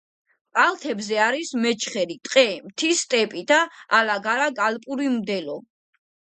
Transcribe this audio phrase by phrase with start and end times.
[0.59, 3.61] კალთებზე არის მეჩხერი ტყე, მთის სტეპი და
[3.99, 5.61] ალაგ-ალაგ ალპური მდელო.